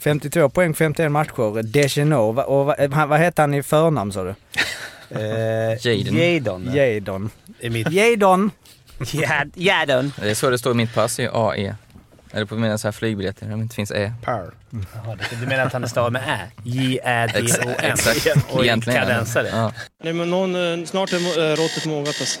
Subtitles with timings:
[0.00, 2.32] 52 poäng, 51 matcher.
[2.32, 4.34] Va- och vad, han- vad heter han i förnamn sa du?
[5.12, 6.16] Eh, Jadon.
[6.16, 6.74] Jadon.
[6.74, 7.30] Jadon.
[7.60, 7.92] är.
[7.92, 8.50] Jadon!
[8.98, 10.12] Jad- Jadon.
[10.20, 11.74] Det är så det står i mitt pass, är AE.
[12.32, 14.12] Eller på mina så här flygbiljetter, om det inte finns E.
[14.26, 14.50] Jaha,
[15.30, 16.38] det- Du menar att han stavar med Ä?
[16.62, 17.74] J-Ä-D-O-N.
[17.92, 18.26] Exakt.
[18.52, 19.00] Och Egentligen.
[19.02, 19.48] kadensare.
[19.52, 19.72] Ja.
[20.04, 22.40] Nej, men någon, eh, snart är eh, råttet mogat alltså.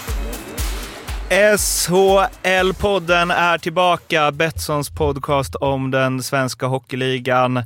[1.31, 4.31] SHL-podden är tillbaka.
[4.31, 7.63] Betssons podcast om den svenska hockeyligan.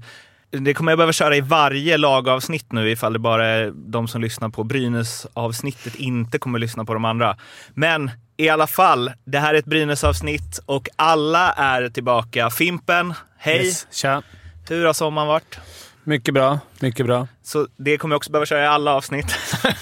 [0.51, 4.21] Det kommer jag behöva köra i varje lagavsnitt nu ifall det bara är de som
[4.21, 7.37] lyssnar på Brynäs-avsnittet inte kommer lyssna på de andra.
[7.73, 12.49] Men i alla fall, det här är ett Brynäs-avsnitt och alla är tillbaka.
[12.49, 13.65] Fimpen, hej!
[13.65, 13.87] Yes.
[13.91, 14.21] Tja.
[14.69, 15.59] Hur har sommaren varit?
[16.07, 16.59] Mycket bra.
[16.79, 17.27] Mycket bra.
[17.43, 19.35] Så det kommer jag också behöva köra i alla avsnitt.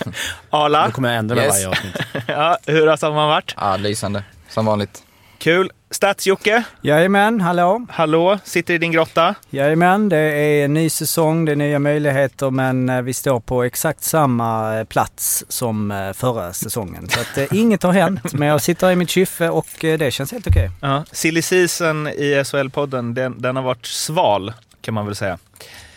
[0.50, 1.54] Arla, Då kommer jag ändra med Yes.
[1.54, 1.96] varje avsnitt.
[2.28, 3.54] ja, hur har sommaren varit?
[3.58, 4.24] Ja, lysande.
[4.50, 5.04] Som vanligt.
[5.38, 5.72] Kul.
[5.90, 7.86] Stats-Jocke, Jajamän, hallå?
[7.90, 9.36] hallå, sitter i din grotta.
[9.50, 13.64] Jajamän, det är en ny säsong, det är nya möjligheter men eh, vi står på
[13.64, 17.10] exakt samma eh, plats som eh, förra säsongen.
[17.10, 20.12] Så att eh, inget har hänt men jag sitter i mitt kyffe och eh, det
[20.12, 20.72] känns helt okej.
[20.82, 21.04] Ja.
[21.12, 25.38] Silly season i SHL-podden, den, den har varit sval kan man väl säga.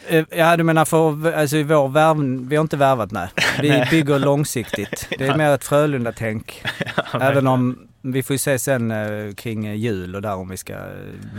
[0.08, 3.28] Eh, Ja du menar för alltså, vår värv, vi har inte värvat nej.
[3.60, 5.08] Vi bygger långsiktigt.
[5.18, 6.62] Det är mer ett Frölunda-tänk.
[7.20, 10.56] Även om vi får ju se sen eh, kring eh, jul och där om vi
[10.56, 10.72] ska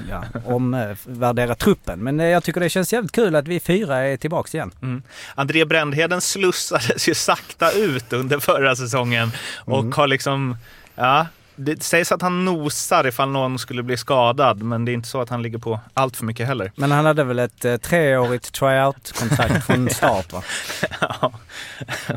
[0.10, 2.00] ja, omvärdera truppen.
[2.04, 4.72] Men jag tycker det känns jävligt kul att vi fyra är tillbaks igen.
[4.82, 5.02] Mm.
[5.36, 9.92] André Brändheden slussades ju sakta ut under förra säsongen och Mm.
[9.92, 10.58] har liksom,
[10.96, 11.26] ja,
[11.58, 15.22] det sägs att han nosar ifall någon skulle bli skadad, men det är inte så
[15.22, 16.72] att han ligger på allt för mycket heller.
[16.76, 20.44] Men han hade väl ett eh, treårigt tryout-kontrakt från start va?
[21.00, 21.32] Ja.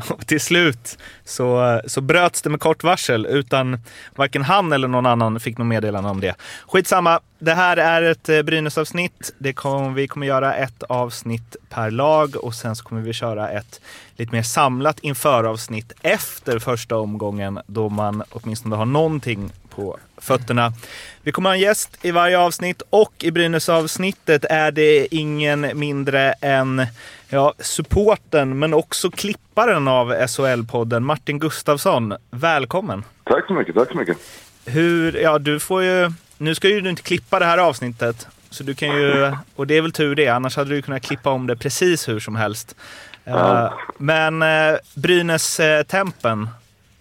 [0.09, 3.79] Och till slut så, så bröts det med kort varsel utan
[4.15, 6.35] varken han eller någon annan fick något meddelande om det.
[6.67, 9.33] Skitsamma, det här är ett eh, Brynäs-avsnitt.
[9.55, 13.81] Kom, vi kommer göra ett avsnitt per lag och sen så kommer vi köra ett
[14.15, 20.73] lite mer samlat inför-avsnitt efter första omgången då man åtminstone har någonting på fötterna.
[21.21, 26.33] Vi kommer ha en gäst i varje avsnitt och i Brynäs-avsnittet är det ingen mindre
[26.41, 26.85] än
[27.29, 32.13] ja, supporten men också klipparen av SHL-podden, Martin Gustafsson.
[32.31, 33.03] Välkommen!
[33.23, 34.17] Tack så mycket, tack så mycket.
[34.65, 38.27] Hur, ja du får ju, nu ska ju du inte klippa det här avsnittet.
[38.49, 41.29] Så du kan ju, och det är väl tur det, annars hade du kunnat klippa
[41.29, 42.75] om det precis hur som helst.
[43.23, 43.65] Ja.
[43.65, 46.49] Eh, men uh, Brynäs-tempen,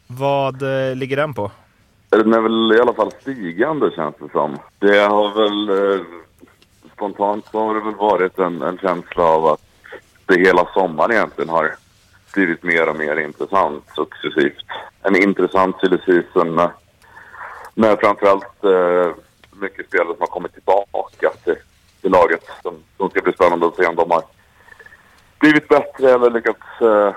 [0.07, 1.51] vad eh, ligger den på?
[2.09, 4.59] Den är väl i alla fall stigande känns det som.
[4.79, 6.07] Det har väl eh,
[6.95, 9.61] spontant så har det väl varit en, en känsla av att
[10.27, 11.75] det hela sommaren egentligen har
[12.35, 14.65] blivit mer och mer intressant successivt.
[15.03, 16.71] En intressant silly season med,
[17.75, 19.15] med framförallt eh,
[19.61, 21.57] mycket spelare som har kommit tillbaka till,
[22.01, 22.45] till laget.
[22.63, 24.23] Som, som ska bli spännande att se om de har
[25.41, 27.15] blivit bättre eller lyckats eh,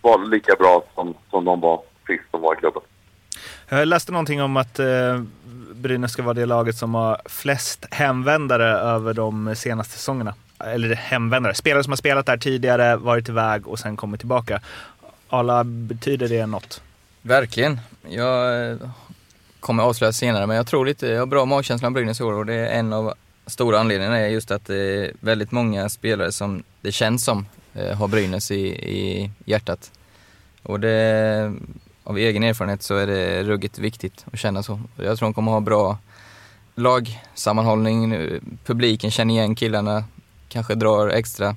[0.00, 2.82] vara lika bra som, som de var sist de var i klubben.
[3.68, 5.22] Jag läste någonting om att eh,
[5.74, 10.34] Brynäs ska vara det laget som har flest hemvändare över de senaste säsongerna.
[10.64, 14.60] Eller hemvändare, spelare som har spelat där tidigare, varit iväg och sen kommit tillbaka.
[15.28, 16.82] Alla, betyder det något?
[17.22, 17.80] Verkligen.
[18.08, 18.76] Jag eh,
[19.60, 22.32] kommer avslöjas senare, men jag tror lite, jag har bra magkänsla om Brynäs i år
[22.32, 23.14] och det är en av
[23.46, 27.96] stora anledningarna är just att det är väldigt många spelare som det känns som eh,
[27.96, 29.90] har Brynäs i, i hjärtat.
[30.62, 31.54] Och det,
[32.04, 34.80] av egen erfarenhet så är det ruggigt viktigt att känna så.
[34.96, 35.98] Jag tror de kommer ha bra
[36.74, 40.04] lagsammanhållning, eh, publiken känner igen killarna,
[40.48, 41.56] kanske drar extra.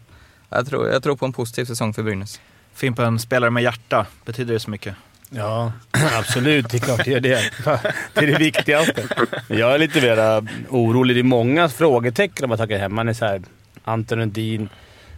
[0.50, 2.40] Jag tror, jag tror på en positiv säsong för Brynäs.
[2.74, 4.96] Fimpen, spelare med hjärta, betyder det så mycket?
[5.36, 6.70] Ja, absolut.
[6.70, 7.52] Det är klart det gör det.
[8.14, 9.04] Det är det viktigaste.
[9.48, 11.16] Jag är lite mer orolig.
[11.16, 12.96] Det är många frågetecken om man tackar hem.
[12.96, 13.42] Man är såhär,
[13.84, 14.70] Anton Lundin,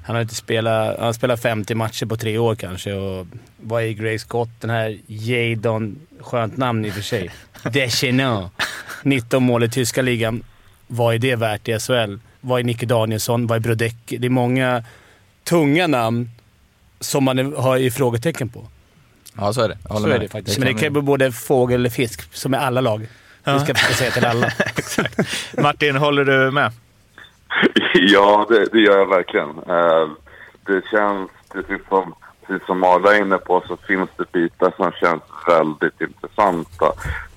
[0.06, 0.98] han har inte spelat...
[0.98, 2.94] Han har spelat 50 matcher på tre år kanske.
[2.94, 3.28] Och
[3.58, 4.50] vad är Gray Scott?
[4.60, 7.32] Den här Jadon, skönt namn i och för sig.
[7.64, 8.52] Deschenaux.
[9.04, 10.44] 19 mål i tyska ligan.
[10.88, 12.16] Vad är det värt i SHL?
[12.42, 13.48] Vad är Nicke Danielsson?
[13.48, 14.18] Vad är Brodecki?
[14.18, 14.84] Det är många
[15.44, 16.30] tunga namn
[17.00, 18.68] som man har i frågetecken på.
[19.38, 19.78] Ja, så är det.
[19.90, 20.60] Jag Så är det faktiskt.
[20.60, 23.08] Men det kan ju både fågel eller fisk, som i alla lag.
[23.44, 23.54] Ja.
[23.54, 24.52] Vi ska försöka säga till alla.
[25.64, 26.72] Martin, håller du med?
[27.94, 29.50] Ja, det, det gör jag verkligen.
[29.50, 30.10] Eh,
[30.66, 32.14] det känns, precis som,
[32.48, 36.92] precis som Arla är inne på, så finns det bitar som känns väldigt intressanta.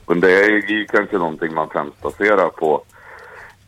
[0.06, 2.84] Men det är ju kanske någonting man främst baserar på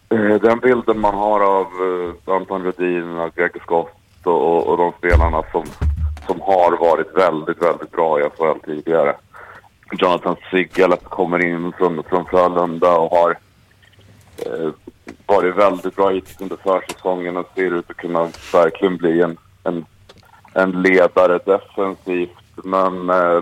[0.09, 3.93] eh, den bilden man har av eh, Anton Rudin, och Greg Scott
[4.25, 5.65] och, och de spelarna som,
[6.29, 9.17] som har varit väldigt, väldigt bra i SHL tidigare.
[9.93, 13.31] Jonathan Sigalet kommer in från, från Frölunda och har
[14.47, 14.71] eh,
[15.27, 19.87] varit väldigt bra hittills under försäsongen och ser ut att kunna verkligen bli en, en,
[20.53, 22.31] en ledare defensivt.
[22.65, 23.41] Men eh,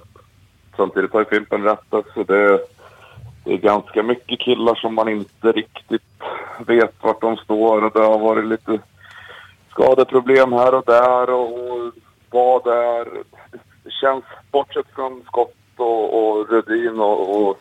[0.77, 2.61] samtidigt har ju Fimpen rätt så Det,
[3.45, 6.03] det är ganska mycket killar som man inte riktigt
[6.67, 8.79] vet vart de står och det har varit lite
[9.71, 11.93] skadeproblem här och där och
[12.37, 13.05] vad det är.
[13.85, 17.61] Det känns, bortsett från Skott och, och Rudin och, och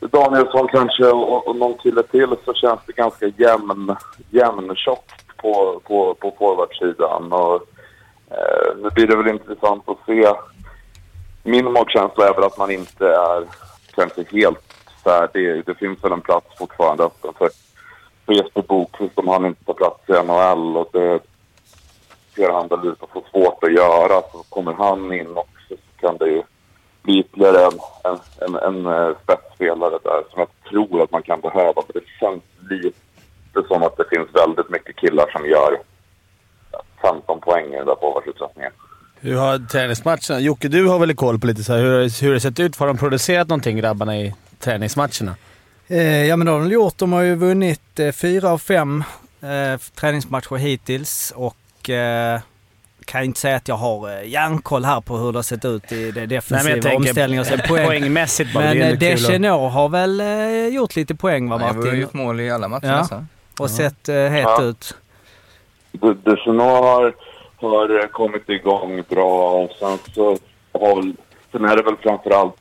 [0.00, 3.96] Danielsson kanske och, och någon kille till så känns det ganska jämn,
[4.30, 7.32] jämntjockt på, på, på forwardsidan.
[7.32, 7.54] Och,
[8.30, 10.26] eh, nu blir det väl intressant att se.
[11.42, 13.44] Min magkänsla är väl att man inte är
[13.94, 14.74] kanske helt
[15.04, 15.62] färdig.
[15.66, 17.48] Det finns väl en plats fortfarande öppen för,
[18.26, 20.76] för Jesper Bokvist om han inte tar plats i NHL.
[20.76, 21.20] Och det
[22.38, 24.22] ut att få svårt att göra.
[24.32, 26.42] Så kommer han in också så kan det ju
[27.02, 31.40] bli ytterligare en, en, en, en uh, spetsspelare där som jag tror att man kan
[31.40, 31.82] behöva.
[31.86, 35.78] För det känns lite som att det finns väldigt mycket killar som gör
[37.02, 38.72] 15 poäng i den där forwardsutsättningen.
[39.20, 40.40] Hur har träningsmatcherna...
[40.40, 42.78] Jocke, du har väl koll på lite så här, hur, hur det sett ut?
[42.78, 45.36] Har de producerat någonting grabbarna i träningsmatcherna?
[45.88, 46.98] Eh, ja men det har de gjort.
[46.98, 49.04] De har ju vunnit eh, fyra av fem
[49.40, 51.56] eh, träningsmatcher hittills och
[51.88, 52.40] eh,
[53.04, 55.92] kan inte säga att jag har eh, järnkoll här på hur det har sett ut
[55.92, 57.44] i det defensiva Nej, men omställningar.
[57.44, 57.86] Så poäng.
[57.86, 58.64] Poängmässigt bara.
[58.64, 62.00] Men eh, Deschenaux har väl eh, gjort lite poäng va Han har Martin?
[62.00, 63.24] gjort mål i alla matcher Ja.
[63.60, 64.62] Och sett eh, het Ja.
[64.62, 64.94] ut.
[65.92, 67.14] De- Deschenaux har,
[67.60, 70.38] har kommit igång bra och sen så
[70.72, 71.12] har
[71.52, 72.54] sen är det väl framförallt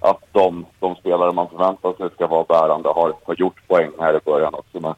[0.00, 4.16] att de, de spelare man förväntar sig ska vara bärande har, har gjort poäng här
[4.16, 4.94] i början också med,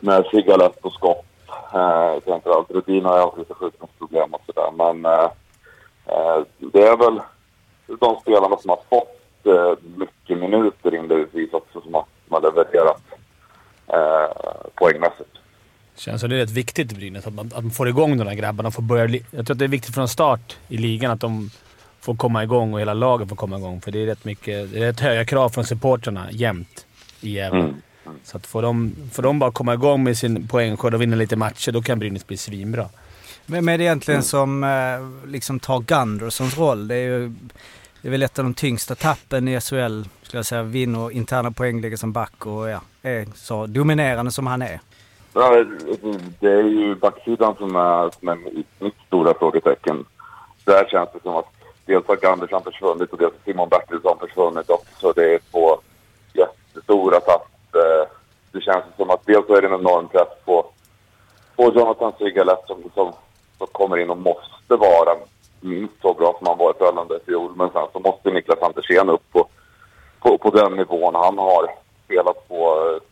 [0.00, 1.24] med Sigalet och skott.
[1.74, 5.30] Eh, framförallt Rudin har ju haft lite sjukdomsproblem och sådär men eh,
[6.06, 7.20] eh, det är väl
[8.00, 13.02] de spelarna som har fått eh, mycket minuter inledningsvis också som har, som har levererat
[13.86, 15.30] eh, poängmässigt.
[15.96, 18.24] Känns som det är rätt viktigt i Brynäs att man, att man får igång de
[18.24, 18.70] där grabbarna.
[18.70, 21.50] Får börja, jag tror att det är viktigt från start i ligan att de
[22.00, 23.80] får komma igång och hela laget får komma igång.
[23.80, 26.86] För det är rätt, mycket, det är rätt höga krav från supportrarna jämt
[27.20, 27.60] i Gävle.
[27.60, 27.82] Mm.
[28.24, 31.36] Så att får de, får de bara komma igång med sin poängskörd och vinna lite
[31.36, 32.88] matcher, då kan Brynäs bli svinbra.
[33.46, 36.88] Vem är det egentligen som eh, liksom tar Gundersons roll?
[36.88, 37.32] Det är ju
[38.02, 40.62] det är väl ett av de tyngsta tappen i SHL, skulle jag säga.
[40.62, 44.80] Vinner interna poäng, ligger som back och ja, är så dominerande som han är.
[45.32, 45.64] Ja,
[46.40, 48.38] det är ju backsidan som är, som är
[48.78, 50.04] mitt stora frågetecken.
[50.64, 51.46] Där känns det som att
[51.86, 55.12] dels har Gandersson försvunnit och dels har Simon Bertilsson försvunnit också.
[55.12, 55.78] Det är två
[56.32, 57.51] jättestora tapp.
[57.74, 58.08] Eh,
[58.52, 60.66] Det känns som att dels är det en enorm press på,
[61.56, 63.12] på Jonathan Sigalet som, som,
[63.58, 65.16] som kommer in och måste vara
[65.60, 67.52] minst så bra som han var i Frölunda i fjol.
[67.56, 69.48] Men sen så måste Niklas Andersén upp på,
[70.20, 71.70] på, på den nivån han har
[72.04, 73.02] spelat på eh,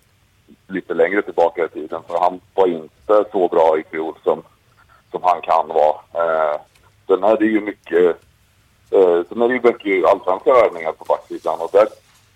[0.75, 2.03] lite längre tillbaka i tiden.
[2.09, 4.43] För han var inte så bra i fjol som,
[5.11, 5.97] som han kan vara.
[6.25, 6.61] Eh,
[7.07, 8.07] sen är det ju mycket,
[8.91, 11.87] eh, sen är det ju mycket allsvenska övningar på backsidan och där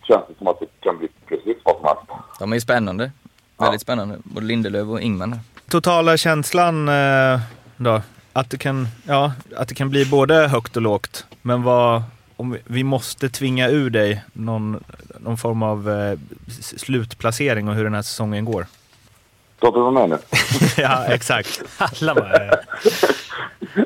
[0.06, 2.02] känns det som att det kan bli precis vad som helst.
[2.38, 3.11] De är ju spännande.
[3.58, 4.18] Väldigt spännande.
[4.25, 5.40] Både Lindelöf och Ingman.
[5.68, 7.40] Totala känslan eh,
[7.76, 8.02] då?
[8.32, 11.26] Att det, kan, ja, att det kan bli både högt och lågt.
[11.42, 12.02] Men vad,
[12.37, 14.84] om vi, vi måste tvinga ur dig någon,
[15.18, 16.18] någon form av eh,
[16.76, 18.66] slutplacering och hur den här säsongen går.
[19.61, 20.18] Pratar du med mig nu?
[20.82, 21.62] ja, exakt.
[21.78, 22.46] Alla bara...
[22.46, 22.52] eh,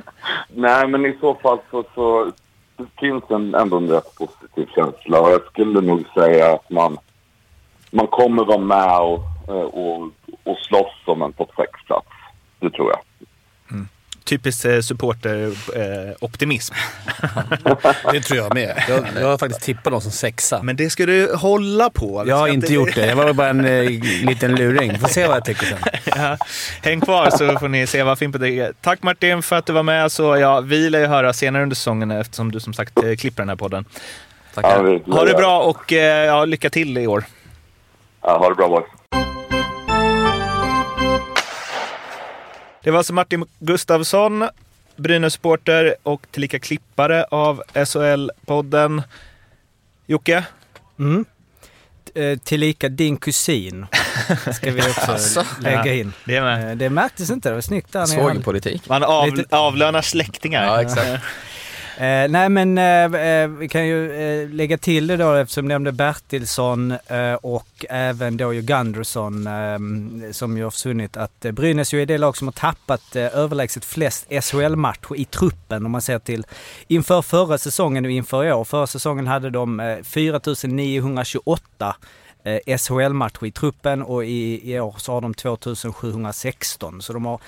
[0.48, 2.32] Nej, men i så fall så, så
[2.78, 5.20] det finns en, ändå en rätt positiv känsla.
[5.20, 6.98] Och jag skulle nog säga att man,
[7.90, 10.02] man kommer vara med och, eh, och,
[10.44, 12.06] och slåss om en topp 6-plats.
[12.60, 13.00] Det tror jag.
[14.28, 16.74] Typiskt eh, supporter-optimism.
[18.12, 18.82] Det tror jag med.
[18.88, 20.62] Jag, jag har faktiskt tippat dem som sexa.
[20.62, 22.24] Men det ska du hålla på.
[22.26, 23.06] Jag har inte gjort det.
[23.06, 23.90] Jag var bara en eh,
[24.22, 24.98] liten luring.
[24.98, 25.78] Får se vad jag tycker sen.
[26.16, 26.36] Ja,
[26.82, 28.72] häng kvar så får ni se vad Fimpen tycker.
[28.80, 30.12] Tack Martin för att du var med.
[30.12, 33.42] Så ja, vi lär ju höra senare under säsongen eftersom du som sagt eh, klipper
[33.42, 33.84] den här podden.
[34.54, 35.00] Tackar.
[35.06, 37.24] Ja, Ha det bra och eh, ja, lycka till i år.
[38.22, 38.84] Ja, ha det bra boys.
[42.88, 44.48] Det var alltså Martin Gustafsson,
[44.96, 49.02] Brynäs-supporter och tillika klippare av SHL-podden.
[50.06, 50.44] Jocke,
[50.98, 51.24] Mm.
[52.14, 53.86] Eh, Tillika din kusin.
[54.54, 55.44] ska vi också Asså?
[55.60, 56.12] lägga in.
[56.24, 56.70] Det, med.
[56.70, 57.96] Eh, Det märktes inte, det var snyggt.
[58.06, 58.88] Svågerpolitik.
[58.88, 60.64] Man av, avlönar släktingar.
[60.64, 61.08] Ja, exakt.
[61.98, 65.68] Eh, nej men eh, eh, vi kan ju eh, lägga till det då eftersom du
[65.68, 69.78] nämnde Bertilsson eh, och även då ju Gunderson eh,
[70.32, 71.16] som ju har försvunnit.
[71.16, 75.24] Att eh, Brynäs ju är det lag som har tappat eh, överlägset flest SHL-matcher i
[75.24, 76.46] truppen om man ser till
[76.86, 78.64] inför förra säsongen och inför i år.
[78.64, 81.96] Förra säsongen hade de eh, 4928
[82.78, 87.02] SHL-matcher i truppen och i, i år så har de 2716.
[87.02, 87.40] Så de har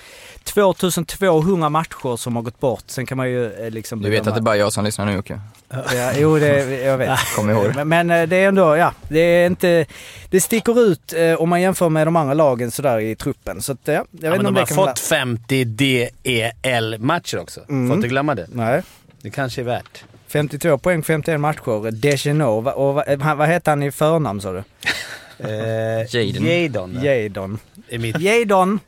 [0.43, 2.83] 2200 matcher som har gått bort.
[2.87, 4.01] Sen kan man ju eh, liksom...
[4.01, 5.41] Du vet bedöma- att det är bara jag som lyssnar nu Jocke.
[5.69, 7.19] Ja, jo, det, jag vet.
[7.35, 7.75] Kom ihåg.
[7.75, 9.85] Men, men eh, det är ändå, ja, det är inte...
[10.29, 13.61] Det sticker ut eh, om man jämför med de andra lagen sådär i truppen.
[13.61, 17.61] Så att, ja, jag vet Ja, men de har fått 50 DEL-matcher också.
[17.69, 17.87] Mm.
[17.87, 18.47] Får inte glömma det.
[18.53, 18.81] Nej.
[19.21, 20.03] Det kanske är värt.
[20.31, 21.91] 52 poäng, 51 matcher.
[21.91, 24.63] Degenot, Va- och vad, vad heter han i förnamn sa du?
[25.43, 26.45] Eh, Jadon.
[26.45, 26.99] Jadon.
[27.03, 27.59] Jadon.
[28.19, 28.79] Jadon!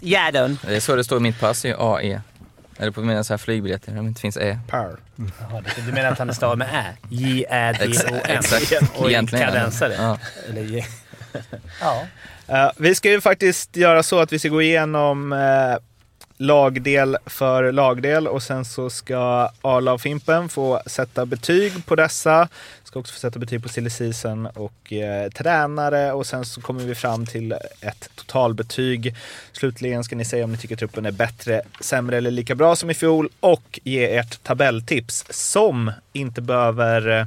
[0.00, 0.58] Jadon.
[0.66, 2.20] Det är så det står i mitt pass, är AE.
[2.78, 4.58] Eller på mina så här flygbiljetter, om det inte finns E.
[4.70, 4.96] Power.
[5.16, 6.84] Jaha, det- du menar att han är stavar med Ä?
[7.08, 8.42] J-Ä-D-O-N.
[8.96, 9.94] Och Egentligen kadensare.
[9.98, 10.18] Ja.
[10.48, 10.84] Eller.
[11.80, 12.06] Ja.
[12.48, 15.38] Eh, vi ska ju faktiskt göra så att vi ska gå igenom eh,
[16.38, 22.48] lagdel för lagdel och sen så ska Arla och Fimpen få sätta betyg på dessa.
[22.84, 26.84] Ska också få sätta betyg på silly season och eh, tränare och sen så kommer
[26.84, 29.16] vi fram till ett totalbetyg.
[29.52, 32.90] Slutligen ska ni säga om ni tycker truppen är bättre, sämre eller lika bra som
[32.90, 37.26] i fjol och ge ert tabelltips som inte behöver, eh,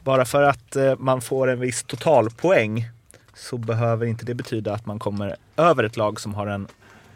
[0.00, 2.88] bara för att eh, man får en viss totalpoäng
[3.34, 6.68] så behöver inte det betyda att man kommer över ett lag som har en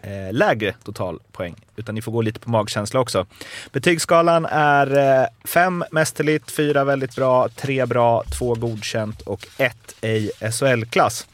[0.02, 1.54] eh, lägre totalpoäng.
[1.76, 3.26] Utan ni får gå lite på magkänsla också.
[3.72, 10.30] Betygsskalan är eh, 5 mästerligt, 4 väldigt bra, 3 bra, 2 godkänt och 1 ej
[10.40, 11.26] SHL-klass.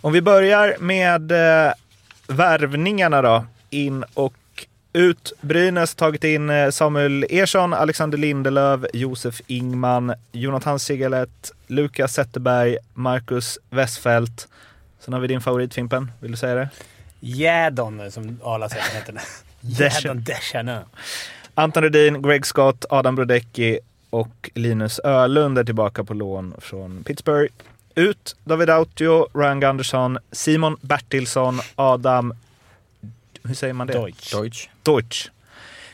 [0.00, 1.72] Om vi börjar med eh,
[2.26, 3.44] värvningarna då.
[3.70, 4.34] In och
[4.92, 5.32] ut.
[5.40, 13.58] Brynäs tagit in eh, Samuel Ersson, Alexander Lindelöf, Josef Ingman, Jonathan Sigalet, Lukas Zetterberg, Marcus
[13.70, 14.48] Westfält.
[15.00, 16.68] Sen har vi din favorit Fimpen, vill du säga det?
[17.24, 19.20] Jadon, som Arla han heter.
[19.60, 20.82] Jadon Deschanel.
[21.54, 23.78] Anton Rudin, Greg Scott, Adam Brodecki
[24.10, 27.52] och Linus Ölund är tillbaka på lån från Pittsburgh.
[27.94, 32.34] Ut David Autio, Ryan Gunderson, Simon Bertilsson, Adam...
[33.42, 33.92] Hur säger man det?
[33.92, 34.32] Deutsch.
[34.34, 34.68] Deutsch.
[34.82, 35.30] Deutsch.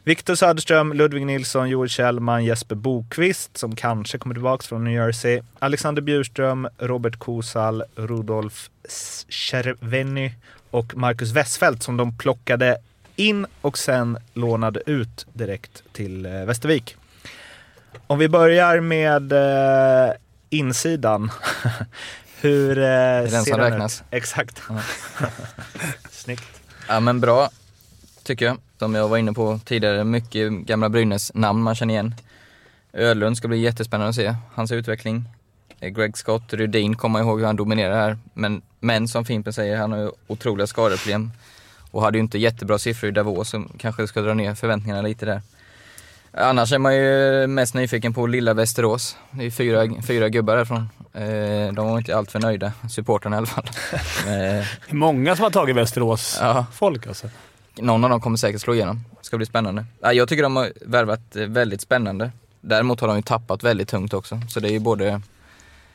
[0.05, 5.41] Viktor Söderström, Ludvig Nilsson, Joel Kjellman, Jesper Bokvist som kanske kommer tillbaka från New Jersey.
[5.59, 8.71] Alexander Bjurström, Robert Kosal, Rudolf
[9.29, 10.31] Cervenny
[10.71, 12.79] och Marcus Westfält som de plockade
[13.17, 16.97] in och sen lånade ut direkt till eh, Västervik.
[18.07, 20.13] Om vi börjar med eh,
[20.51, 21.31] insidan.
[22.41, 24.01] Hur eh, är den ser som den räknas.
[24.01, 24.07] ut?
[24.11, 24.63] Exakt.
[24.69, 24.81] Ja.
[26.11, 26.61] Snyggt.
[26.89, 27.51] Ja men bra,
[28.23, 28.57] tycker jag.
[28.79, 32.15] Som jag var inne på tidigare, mycket gamla Brynäs-namn man känner igen.
[32.93, 35.25] Ölund ska bli jättespännande att se, hans utveckling.
[35.81, 38.19] Eh, Greg Scott, Rudin kommer ihåg hur han dominerar här.
[38.35, 41.31] Men, men som Fimpen säger, han har ju otroliga skadeproblem.
[41.91, 45.27] Och hade ju inte jättebra siffror i Davos som kanske ska dra ner förväntningarna lite
[45.27, 45.43] där.
[46.33, 49.17] Annars är man ju mest nyfiken på lilla Västerås.
[49.31, 50.89] Det är fyra, fyra gubbar därifrån.
[51.15, 53.65] Eh, de var inte alltför nöjda, supportrarna i alla fall.
[54.27, 56.67] Eh, Det är många som har tagit Västerås ja.
[56.73, 57.29] folk alltså.
[57.77, 59.05] Någon av dem kommer säkert slå igenom.
[59.21, 59.85] Det ska bli spännande.
[60.01, 62.31] Ja, Jag tycker de har värvat eh, väldigt spännande.
[62.61, 64.41] Däremot har de ju tappat väldigt tungt också.
[64.49, 65.21] Så det är ju både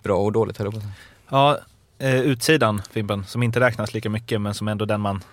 [0.03, 0.85] bra och dåligt höll jag på att.
[1.29, 1.59] Ja,
[1.99, 5.23] eh, utsidan Fimpen, som inte räknas lika mycket men som ändå den man...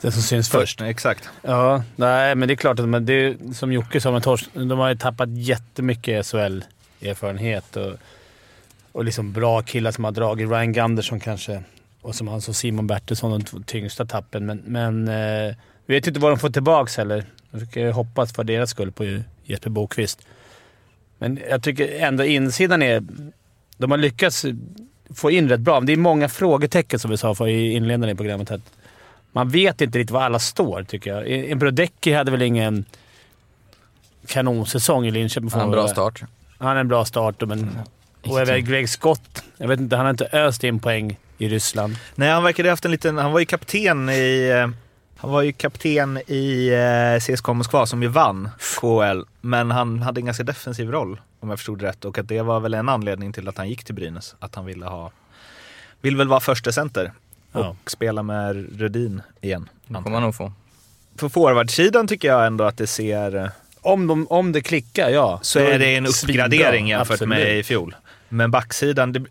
[0.00, 0.80] Den som syns först.
[0.80, 1.28] Exakt.
[1.42, 4.20] Ja, nej, men det är klart att de, det är, som Jocke sa
[4.52, 7.94] de har ju tappat jättemycket SHL-erfarenhet och,
[8.92, 10.48] och liksom bra killar som har dragit.
[10.48, 11.62] Ryan Gunderson kanske
[12.04, 14.46] och som han som Simon Bertilsson, de tyngsta tappen.
[14.46, 15.54] Men, men eh,
[15.86, 17.24] vi vet ju inte vad de får tillbaka heller.
[17.50, 20.26] Jag tycker hoppas för deras skull på Jesper Bokvist.
[21.18, 23.02] Men jag tycker ändå insidan är...
[23.76, 24.44] De har lyckats
[25.14, 25.80] få in rätt bra.
[25.80, 28.50] Men det är många frågetecken som vi sa för i inledningen i programmet.
[28.50, 28.60] Att
[29.32, 31.30] man vet inte riktigt var alla står, tycker jag.
[31.30, 32.84] En Brodecki hade väl ingen
[34.26, 35.50] kanonsäsong i Linköping.
[35.50, 36.22] Han har en bra start.
[36.58, 37.78] Han har en bra start, men...
[38.26, 39.42] Och även Greg Scott.
[39.56, 41.96] Jag vet inte, han har inte öst in poäng i Ryssland.
[42.14, 43.18] Nej, han verkade haft en liten...
[43.18, 44.50] Han var ju kapten i...
[44.64, 44.70] eh,
[45.16, 48.48] Han var ju kapten i eh, CSKA Moskva som ju vann
[48.80, 49.22] KL.
[49.40, 52.04] Men han hade en ganska defensiv roll om jag förstod rätt.
[52.04, 54.34] Och att det var väl en anledning till att han gick till Brynäs.
[54.38, 55.10] Att han ville ha...
[56.00, 57.12] Vill väl vara första center
[57.52, 57.76] och Ja.
[57.86, 59.68] spela med Rödin igen.
[59.86, 60.52] Det kommer man nog få.
[61.16, 63.36] På forwardsidan tycker jag ändå att det ser...
[63.36, 63.48] eh,
[63.80, 65.38] Om, de, om det klickar, ja.
[65.42, 67.28] Så är det en uppgradering jämfört Absolut.
[67.28, 67.94] med i fjol.
[68.28, 69.24] Men backsidan, det,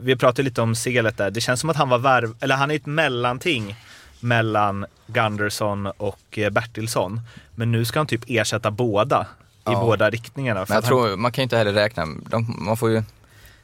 [0.00, 1.30] vi pratade lite om Segelet där.
[1.30, 3.76] Det känns som att han var värv, eller han är ett mellanting
[4.20, 7.20] mellan Gunderson och eh, Bertilsson.
[7.54, 9.26] Men nu ska han typ ersätta båda
[9.72, 9.80] Ja.
[9.80, 10.60] båda riktningarna.
[10.60, 13.02] Men jag att han- tror, man kan ju inte heller räkna, de, man får ju,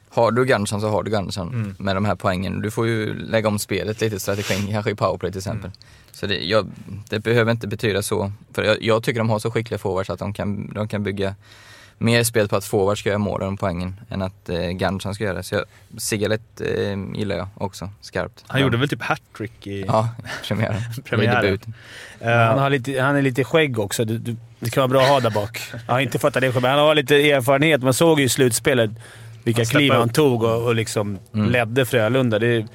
[0.09, 1.75] har du Gunnarsson så har du Gunnarsson Mm.
[1.79, 2.61] med de här poängen.
[2.61, 5.65] Du får ju lägga om spelet lite, strategin, kanske i powerplay till exempel.
[5.65, 5.77] Mm.
[6.11, 6.67] Så det, jag,
[7.09, 10.19] det behöver inte betyda så, för jag, jag tycker de har så skickliga forwards att
[10.19, 11.35] de kan, de kan bygga
[11.97, 15.23] mer spel på att forwards ska göra mål än poängen än att eh, Gunnarsson ska
[15.23, 15.43] göra det.
[15.43, 15.63] Så jag,
[16.01, 18.43] Sigalet eh, gillar jag också skarpt.
[18.47, 20.09] han gjorde väl typ hattrick i Ja,
[20.47, 20.81] premiären.
[21.05, 21.59] premiären.
[22.19, 24.05] Eh, Han, har lite, han är lite skägg också.
[24.05, 25.61] Du, du, det kan vara bra att ha där bak.
[25.87, 27.81] Jag har inte fattat det själv, men han har lite erfarenhet.
[27.83, 28.91] Man såg ju i slutspelet
[29.43, 30.13] vilka kliv han upp.
[30.13, 31.49] tog och, och liksom Mm.
[31.49, 32.39] ledde Frölunda.
[32.39, 32.67] Det är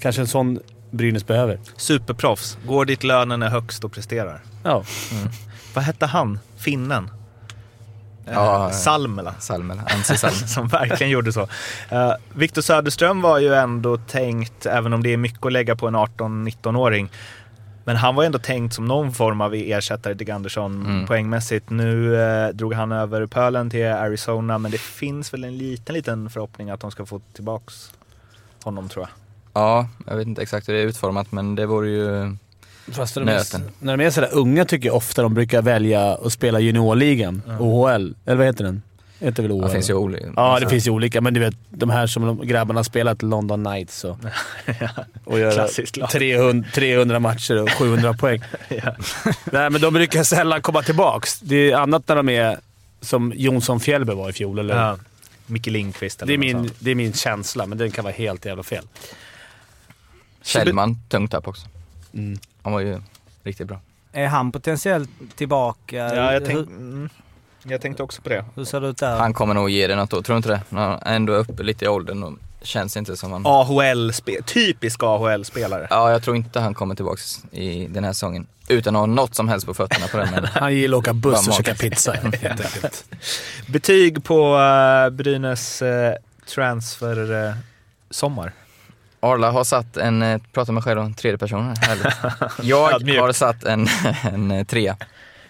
[0.00, 0.60] kanske en sån
[0.90, 1.58] Brynäs behöver.
[1.76, 2.58] Superproffs.
[2.66, 4.40] Går dit lönen är högst och presterar.
[4.64, 4.84] Ja.
[5.74, 6.38] Vad hette han?
[6.58, 7.10] Finnen?
[8.34, 9.34] Ja, Eh, Salmela.
[9.38, 10.30] Salmela, Salmela.
[10.46, 11.40] som verkligen gjorde så.
[11.42, 15.88] Uh, Viktor Söderström var ju ändå tänkt, även om det är mycket att lägga på
[15.88, 17.08] en 18-19-åring,
[17.84, 21.06] men han var ju ändå tänkt som någon form av ersättare till Andersson Mm.
[21.06, 21.70] poängmässigt.
[21.70, 26.30] Nu eh, drog han över pölen till Arizona, men det finns väl en liten, liten
[26.30, 27.90] förhoppning att de ska få tillbaks
[28.64, 29.10] honom tror jag.
[29.62, 32.36] Ja, jag vet inte exakt hur det är utformat men det vore ju
[32.92, 33.44] Fast när de, är,
[33.78, 37.42] när de är sådär unga tycker jag ofta de brukar välja att spela juniorligan.
[37.60, 38.14] OHL.
[38.26, 38.82] Eller vad heter den?
[39.20, 39.66] Heter väl OHL?
[39.66, 40.26] Det finns ju olika.
[40.26, 41.20] Ja, det alltså, finns ju olika.
[41.20, 44.18] Men du vet, de här som de, grabbarna har spelat London Knights och,
[45.24, 46.10] och gör Klassiskt lag.
[46.10, 48.42] 300, 300 matcher och 700 poäng.
[48.68, 48.96] Ja.
[49.52, 51.40] Nej, men de brukar sällan komma tillbaks.
[51.40, 52.58] Det är annat när de är
[53.00, 54.76] som Jonsson Fjällberg var i fjol, eller?
[54.76, 54.98] Ja.
[55.46, 56.74] Micke Lindqvist eller Det är, min, sånt.
[56.78, 58.84] det är min känsla, men den kan vara helt jävla fel.
[60.42, 61.66] Kjellman, tungt tapp också.
[62.14, 62.38] Mm.
[62.68, 63.00] Han var ju
[63.42, 63.80] riktigt bra.
[64.12, 65.96] Är han potentiellt tillbaka?
[65.96, 67.08] Ja, jag, tänk, mm,
[67.62, 68.44] jag tänkte också på det.
[68.54, 69.18] hur ser det ut där?
[69.18, 70.60] Han kommer nog ge det något år, tror du inte det?
[70.70, 72.32] Han är ändå uppe lite i åldern och
[72.62, 73.42] känns inte som han...
[73.46, 74.12] AHL,
[74.46, 75.86] typisk AHL-spelare.
[75.90, 78.46] Ja, jag tror inte han kommer tillbaks i den här säsongen.
[78.68, 80.44] Utan att ha något som helst på fötterna på den.
[80.52, 82.12] Han gillar att åka buss och käka pizza.
[82.12, 83.04] helt enkelt.
[83.66, 85.88] Betyg på uh, Brynäs uh,
[86.46, 87.54] transfer uh,
[88.10, 88.52] sommar.
[89.20, 92.14] Arla har satt en, eh, prata med själv om tredje person här, härligt.
[93.14, 93.86] Jag har satt en,
[94.32, 94.96] en eh, trea.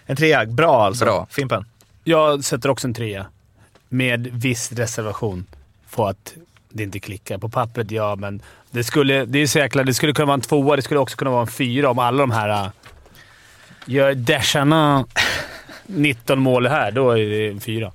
[0.05, 1.05] En trea, bra alltså.
[1.05, 1.27] Bra.
[1.29, 1.65] Fimpen.
[2.03, 3.25] Jag sätter också en trea.
[3.89, 5.45] Med viss reservation
[5.95, 6.33] på att
[6.69, 7.37] det inte klickar.
[7.37, 10.41] På pappret, ja, men det skulle, det är så jäkla, det skulle kunna vara en
[10.41, 10.75] tvåa.
[10.75, 12.49] Det skulle också kunna vara en fyra om alla de här...
[12.49, 12.69] äh,
[13.85, 15.05] Gör Deschana
[15.89, 17.91] 19 mål här, då är det fyra.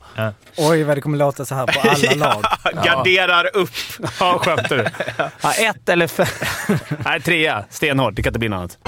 [0.56, 2.44] Oj, vad det kommer låta så här på alla lag.
[2.84, 3.70] Garderar upp.
[4.20, 4.86] Ja, skämtar du?
[5.42, 6.26] Ja, ett eller fem...
[7.04, 7.64] Nej, trea.
[7.70, 8.14] Stenhårt.
[8.14, 8.78] Det kan inte bli något annat.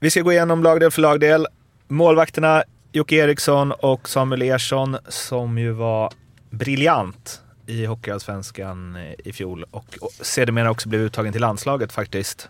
[0.00, 1.46] Vi ska gå igenom lagdel för lagdel.
[1.88, 6.12] Målvakterna Jocke Eriksson och Samuel Ersson som ju var
[6.50, 12.48] briljant i Hockeyallsvenskan i fjol och och sedermera också blev uttagen till landslaget faktiskt.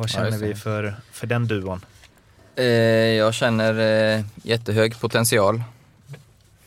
[0.00, 1.84] Vad känner vi för, för den duon?
[2.56, 3.78] Eh, jag känner
[4.18, 5.62] eh, jättehög potential.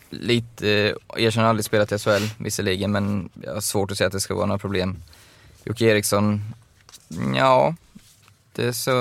[0.10, 4.14] Lite, eh, har aldrig spelat i SHL visserligen, men jag har svårt att säga att
[4.14, 4.98] det ska vara några problem.
[5.64, 6.54] Jocke Eriksson,
[7.36, 7.76] ja,
[8.54, 8.92] det är så,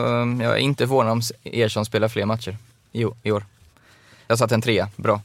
[0.43, 2.57] jag är inte förvånad om Ersson spelar fler matcher
[2.93, 3.47] i, o- i år.
[4.29, 5.23] Jag satt en trea, bra.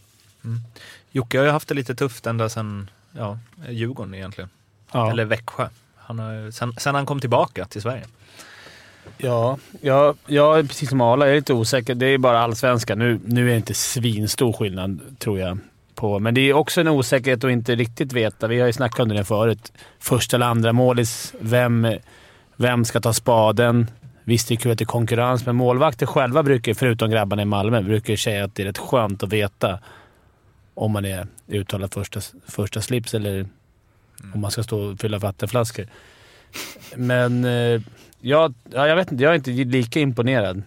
[1.12, 3.39] Jocke har ju haft det lite tufft ända sedan ja,
[3.70, 4.50] Djurgården egentligen.
[4.91, 5.12] Ja.
[5.12, 5.70] Eller Växjö.
[5.96, 8.06] Han har, sen, sen han kom tillbaka till Sverige.
[9.17, 11.26] Ja, ja, jag är precis som Arla.
[11.26, 11.96] Jag är lite osäker.
[11.96, 12.96] Det är bara allsvenska.
[12.96, 15.58] Nu, nu är det inte svinstor skillnad, tror jag.
[15.96, 16.20] På.
[16.20, 18.48] Men det är också en osäkerhet att inte riktigt veta.
[18.48, 19.72] Vi har ju snackat om det förut.
[20.00, 21.34] Första eller andra målis.
[21.39, 21.88] Vem,
[22.56, 23.88] vem ska ta spaden?
[24.24, 27.46] Visst, det är kul att det är konkurrens, men målvakter själva brukar, förutom grabbarna i
[27.46, 29.80] Malmö, brukar säga att det är rätt skönt att veta
[30.74, 33.48] om man är uttalad första, första slips eller
[34.34, 35.88] om man ska stå och fylla vattenflaskor.
[36.96, 37.82] Men eh,
[38.28, 40.63] jag, ja, jag vet inte, jag är inte lika imponerad.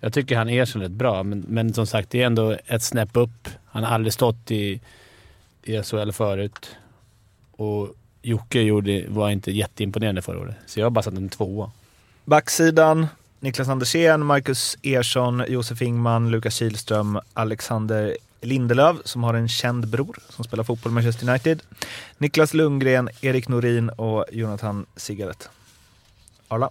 [0.00, 3.16] Jag tycker han är rätt bra, men, men som sagt, det är ändå ett snäpp
[3.16, 3.48] upp.
[3.66, 4.80] Han har aldrig stått i,
[5.62, 6.76] i SHL förut.
[7.52, 7.88] Och
[8.22, 11.70] Jocke gjorde, var inte jätteimponerande förra året, så jag har bara satt en tvåa.
[12.24, 13.06] Backsidan,
[13.40, 20.18] Niklas Andersén, Marcus Ersson, Josef Ingman, Lukas Kihlström, Alexander Lindelöf som har en känd bror
[20.28, 21.62] som spelar fotboll i Manchester United.
[22.18, 25.48] Niklas Lundgren, Erik Norin och Jonathan Sigaret.
[26.48, 26.70] Arla?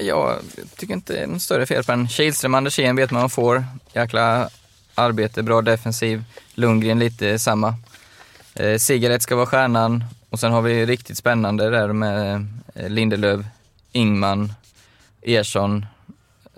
[0.00, 0.38] Jag
[0.76, 2.08] tycker inte det är något större fel på den.
[2.08, 3.64] Kihlström, Andersén vet man vad man får.
[3.92, 4.48] Jäkla
[4.94, 6.24] arbete, bra defensiv.
[6.54, 7.74] Lundgren lite samma.
[8.54, 13.46] Eh, Sigaret ska vara stjärnan och sen har vi riktigt spännande där med eh, Lindelöf,
[13.92, 14.52] Ingman,
[15.22, 15.86] Ersson.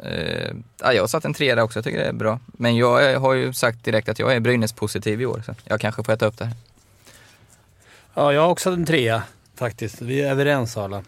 [0.02, 2.40] Eh, ja, jag har satt en trea där också, jag tycker det är bra.
[2.46, 6.04] Men jag har ju sagt direkt att jag är Brynäs-positiv i år, så jag kanske
[6.04, 6.54] får äta upp det här.
[8.14, 9.22] Ja, jag har också en trea
[9.56, 10.02] faktiskt.
[10.02, 11.02] Vi är överens alla.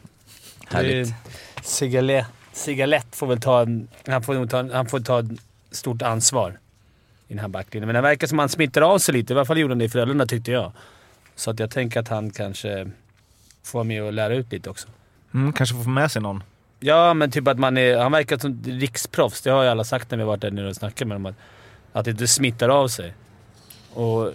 [0.66, 1.14] Härligt.
[1.62, 5.26] Sigalet får väl ta, en, han får, ta, han får ta ett
[5.70, 6.58] stort ansvar
[7.28, 7.86] i den här backlinjen.
[7.86, 9.32] Men det verkar som att han smittar av sig lite.
[9.32, 10.72] I alla fall gjorde han det i Frölunda tyckte jag.
[11.34, 12.90] Så att jag tänker att han kanske
[13.62, 14.88] får vara med och lära ut lite också.
[15.34, 16.42] Mm, kanske får med sig någon.
[16.80, 17.98] Ja, men typ att man är...
[17.98, 19.42] Han verkar som riksproffs.
[19.42, 21.26] Det har ju alla sagt när vi varit där nere och snackat med dem.
[21.26, 21.34] Att,
[21.92, 23.14] att det inte smittar av sig.
[23.94, 24.32] Och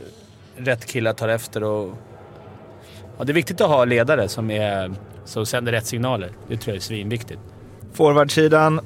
[0.58, 1.98] rätt killar tar efter och...
[3.18, 4.94] Ja, det är viktigt att ha ledare som, är,
[5.26, 6.32] som sänder rätt signaler.
[6.48, 7.40] Det tror jag är svinviktigt.
[7.94, 8.80] Forwardsidan.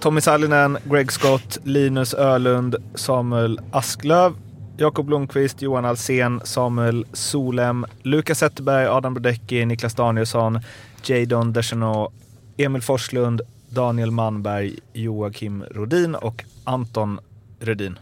[0.00, 4.32] Tommy Sallinen, Greg Scott, Linus Ölund, Samuel Asklöv,
[4.76, 10.60] Jakob Blomqvist, Johan Alsen, Samuel Solem, Lukas Zetterberg, Adam Brodecki, Niklas Danielsson,
[11.04, 12.08] Jadon Deschanel,
[12.56, 17.18] Emil Forslund, Daniel Manberg, Joakim Rodin och Anton
[17.60, 17.98] Rödin.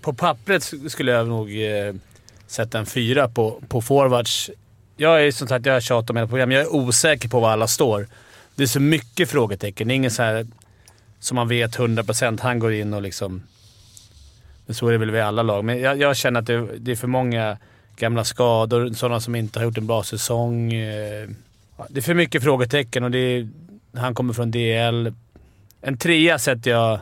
[0.00, 1.94] På pappret sk- skulle jag nog eh,
[2.46, 4.50] sätta en fyra på, på forwards.
[5.00, 6.54] Jag är som sagt, jag har tjatat om hela programmet.
[6.54, 8.06] Jag är osäker på var alla står.
[8.54, 9.88] Det är så mycket frågetecken.
[9.88, 10.46] Det är ingen så här
[11.20, 13.42] som man vet 100% han går in och liksom...
[14.66, 15.64] Men så är det väl vid alla lag.
[15.64, 17.58] Men jag, jag känner att det, det är för många
[17.96, 20.72] gamla skador, sådana som inte har gjort en bra säsong.
[20.72, 21.28] Eh,
[21.88, 23.48] det är för mycket frågetecken och det är,
[23.94, 25.12] han kommer från DL.
[25.80, 27.00] En trea sätter jag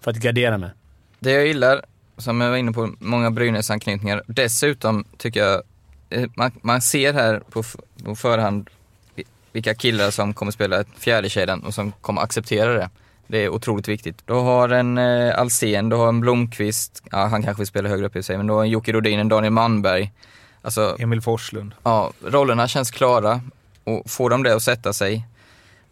[0.00, 0.70] för att gardera mig.
[1.18, 1.84] Det jag gillar,
[2.16, 4.22] som jag var inne på, många Brynäs-anknytningar.
[4.26, 5.62] Dessutom tycker jag,
[6.34, 7.62] man, man ser här på,
[8.04, 8.70] på förhand
[9.14, 12.90] vi- vilka killar som kommer spela fjärdekedjan och som kommer acceptera det.
[13.26, 14.22] Det är otroligt viktigt.
[14.26, 18.06] Du har en eh, Alsen, du har en Blomqvist, ja han kanske vill spela högre
[18.06, 20.12] upp i sig, men du har en Jocke Rodin, en Daniel Manberg.
[20.62, 21.74] Alltså, Emil Forslund.
[21.82, 23.40] ja, rollerna känns klara
[23.84, 25.26] och får de det att sätta sig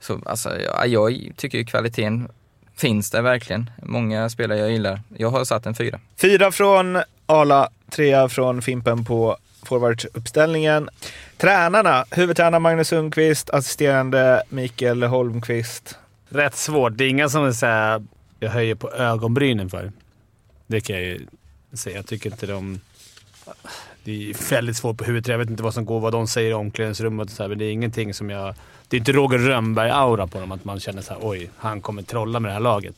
[0.00, 2.28] så alltså, ja, jag tycker ju kvaliteten
[2.76, 3.70] finns där verkligen.
[3.82, 5.00] Många spelare jag gillar.
[5.18, 6.00] Jag har satt en fyra.
[6.16, 10.88] Fyra från Arla, trea från Fimpen på forwardsuppställningen.
[11.36, 15.98] Tränarna, huvudtränare Magnus Sundqvist, assisterande Mikael Holmqvist.
[16.28, 16.92] rätt svårt.
[16.96, 18.04] Det är inga som så här,
[18.40, 19.92] jag höjer på ögonbrynen för.
[20.66, 21.26] Det kan jag ju
[21.72, 21.96] säga.
[21.96, 22.80] Jag tycker inte de...
[24.04, 25.28] Det är väldigt svårt på huvudet.
[25.28, 27.58] Jag vet inte vad som går, vad de säger i omklädningsrummet och så här, men
[27.58, 28.54] det är ingenting som jag...
[28.88, 32.02] Det är inte Roger Rönnberg-aura på dem, att man känner så här, oj, han kommer
[32.02, 32.94] trolla med det här laget.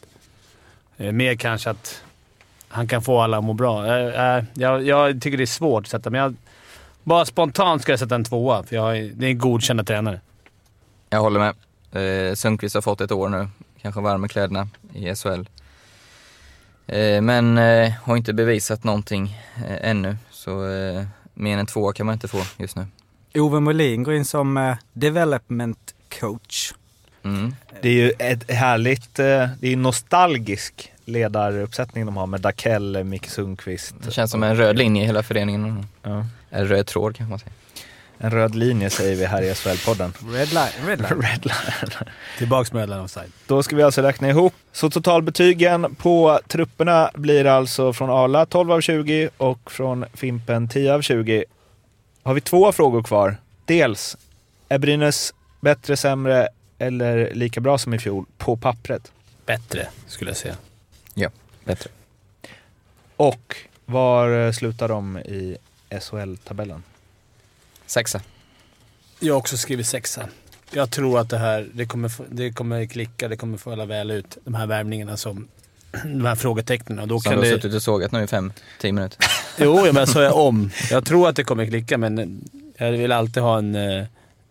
[0.97, 2.03] Eh, mer kanske att
[2.69, 3.87] han kan få alla att må bra.
[3.87, 6.35] Jag, jag, jag tycker det är svårt att sätta, men jag,
[7.09, 10.21] bara spontant ska jag sätta en tvåa, för jag, är- det är en godkända tränare.
[11.11, 11.55] Jag håller med.
[12.31, 13.49] Eh, Sundqvist har fått ett år nu.
[13.83, 15.43] Kanske varm i kläderna i SHL.
[16.87, 20.17] Eh, men eh, har inte bevisat någonting eh, ännu.
[20.31, 22.87] Så eh, mer än två kan man inte få just nu.
[23.35, 26.73] Ove Molin går in som eh, development coach.
[27.23, 27.55] Mm.
[27.83, 29.25] Det är ju ett härligt, eh,
[29.61, 33.95] det är en nostalgisk ledaruppsättning de har med Dakell, Micke Sundqvist.
[34.05, 35.87] Det känns som en röd linje i hela föreningen.
[36.03, 36.27] Ja.
[36.51, 37.53] En röd tråd kan man säga.
[38.19, 40.33] En röd linje säger vi här i SHL-podden.
[40.33, 40.87] Red line.
[40.87, 41.23] Red line.
[41.23, 42.09] Red line.
[42.39, 43.33] Tillbaks med Redline Offside.
[43.47, 44.55] Då ska vi alltså räkna ihop.
[44.73, 50.95] Så totalbetygen på trupperna blir alltså från Arla 12 av 20 och från Fimpen 10
[50.95, 51.45] av 20.
[52.23, 53.37] Har vi två frågor kvar.
[53.65, 54.17] Dels,
[54.69, 59.13] är Brynäs bättre, sämre eller lika bra som i fjol på pappret?
[59.47, 60.55] Bättre, skulle jag säga.
[61.65, 61.91] Bättre.
[63.17, 63.57] Och
[63.87, 65.57] var slutar de i
[65.91, 66.83] SHL-tabellen?
[67.87, 68.21] Sexa.
[69.21, 70.29] Jag har också skrivit sexa.
[70.71, 74.39] Jag tror att det här det kommer, det kommer klicka, det kommer falla väl ut.
[74.45, 75.49] De här värvningarna som...
[76.05, 76.99] De här frågetecknen.
[76.99, 79.19] Och då Som kan du har det, suttit och sågat nu i fem, tio minuter.
[79.59, 80.71] jo, jag men så jag om.
[80.91, 82.45] Jag tror att det kommer klicka, men
[82.77, 84.05] jag vill alltid ha en eh,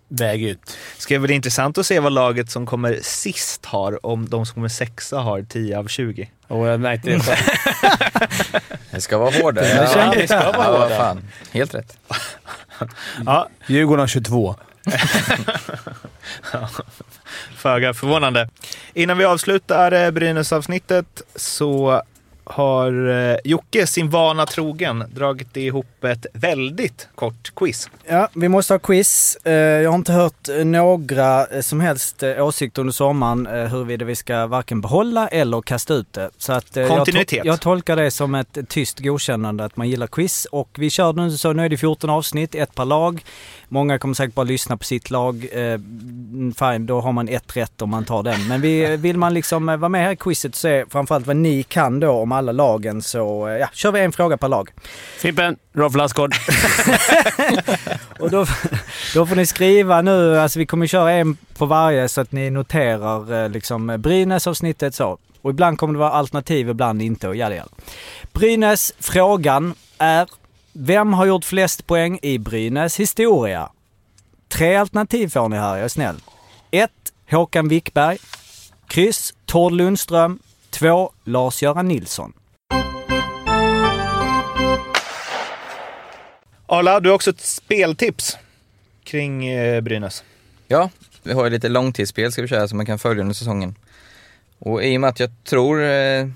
[0.07, 0.77] väg ut.
[0.97, 4.53] Ska det bli intressant att se vad laget som kommer sist har, om de som
[4.53, 6.29] kommer sexa har 10 av 20.
[6.47, 8.61] Och jag märkte det själv.
[8.97, 9.51] Det ska vara.
[9.51, 11.23] Det kände det ska vara ja, vad fan.
[11.51, 11.97] Helt rätt.
[13.25, 14.55] Ja, Djurgården har 22.
[17.55, 18.49] Föga förvånande.
[18.93, 22.01] Innan vi avslutar eh, Brynäs-avsnittet så
[22.49, 27.89] har eh, Jocke sin vana trogen dragit ihop ett väldigt kort quiz.
[28.09, 29.37] Ja, vi måste ha quiz.
[29.43, 34.47] Eh, Jag har inte hört eh, några som helst åsikter under sommaren huruvida vi ska
[34.47, 36.29] varken behålla eller kasta ut det.
[36.37, 37.43] Så att jag, Kontinuitet.
[37.43, 40.45] to- jag tolkar det som ett tyst godkännande att man gillar quiz.
[40.45, 43.23] Och vi kör nu så, nu är det 14 avsnitt, ett per lag.
[43.69, 45.47] Många kommer säkert bara lyssna på sitt lag.
[45.53, 48.47] Mm, fine, då har man ett rätt om man tar den.
[48.47, 51.63] Men vi, vill man liksom vara med här i quizet och se framförallt vad ni
[51.63, 54.69] kan då om alla lagen så eh, ja, kör vi en fråga per lag.
[55.17, 56.35] Fimpen, Rolf Lassgård.
[58.19, 58.45] Och då,
[59.13, 62.49] då får ni skriva nu, alltså vi kommer köra en på varje så att ni
[62.49, 65.17] noterar eh, liksom Brynäs-avsnittet så.
[65.41, 67.69] Och ibland kommer det vara alternativ, ibland inte och jada jada.
[68.33, 70.27] Brynäs, frågan är
[70.73, 73.69] vem har gjort flest poäng i Brynäs historia?
[74.49, 76.15] Tre alternativ får ni här, jag är snäll.
[76.71, 76.91] 1.
[77.31, 78.17] Håkan Wickberg.
[78.87, 79.33] Kryss.
[79.45, 80.39] Tord Lundström.
[80.79, 81.11] 2.
[81.23, 82.33] Lars-Göran Nilsson.
[86.65, 88.37] Arla, du har också ett speltips
[89.03, 90.23] kring eh, Brynäs.
[90.67, 90.89] Ja,
[91.23, 93.75] vi har ju lite långtidsspel ska vi köra som man kan följa under säsongen.
[94.59, 96.27] Och i och med att jag tror, eh,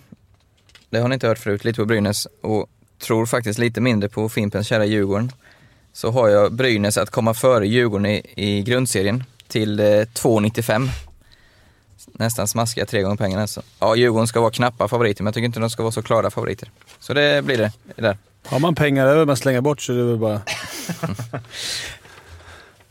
[0.90, 4.30] det har ni inte hört förut, lite på Brynäs och tror faktiskt lite mindre på
[4.30, 5.32] Fimpens kära Djurgården.
[5.94, 10.90] Så har jag Brynäs att komma före Djurgården i, i grundserien till eh, 2,95.
[12.22, 13.62] Nästan smaskiga tre gånger pengarna alltså.
[13.80, 16.32] Ja, Djurgården ska vara knappa favoriter, men jag tycker inte de ska vara så klara
[16.32, 16.72] favoriter.
[17.00, 18.18] Så det blir det, det där.
[18.46, 20.42] Har man pengar över man slänger bort så är det väl bara...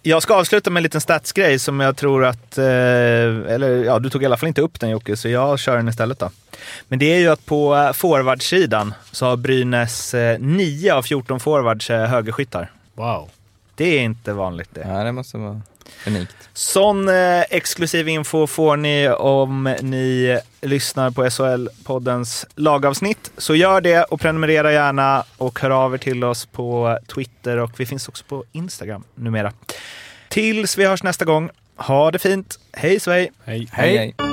[0.02, 4.10] Jag ska avsluta med en liten statsgrej som jag tror att, eh, eller ja, du
[4.10, 6.30] tog i alla fall inte upp den Jocke, så jag kör den istället då.
[6.88, 11.40] Men det är ju att på eh, forwardsidan så har Brynäs eh, 9 av 14
[11.40, 12.70] forwards eh, högerskyttar.
[12.94, 13.30] Wow.
[13.74, 14.86] Det är inte vanligt det.
[14.88, 15.62] Ja, det måste vara
[16.06, 16.36] unikt.
[16.52, 23.32] Sån eh, exklusiv info får ni om ni lyssnar på SHL-poddens lagavsnitt.
[23.36, 27.80] Så gör det och prenumerera gärna och hör av er till oss på Twitter och
[27.80, 29.52] vi finns också på Instagram numera.
[30.28, 32.58] Tills vi hörs nästa gång, ha det fint.
[32.72, 33.32] Hej svej!
[33.44, 33.68] Hej.
[33.72, 33.96] hej.
[33.96, 34.29] hej.